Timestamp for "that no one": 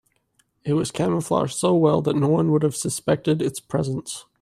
2.01-2.51